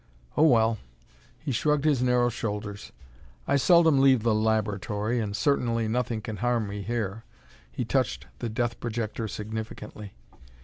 Oh, 0.35 0.47
well!" 0.47 0.79
He 1.37 1.51
shrugged 1.51 1.85
his 1.85 2.01
narrow 2.01 2.29
shoulders. 2.29 2.91
"I 3.47 3.55
seldom 3.55 3.99
leave 4.01 4.23
the 4.23 4.33
laboratory, 4.33 5.19
and 5.19 5.35
certainly 5.35 5.87
nothing 5.87 6.21
can 6.23 6.37
harm 6.37 6.67
me 6.67 6.81
here." 6.81 7.23
He 7.71 7.85
touched 7.85 8.25
the 8.39 8.49
death 8.49 8.79
projector 8.79 9.27
significantly. 9.27 10.15